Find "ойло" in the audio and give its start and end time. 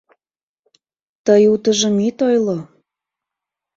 2.27-2.57